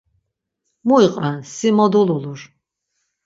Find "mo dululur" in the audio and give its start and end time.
1.77-2.41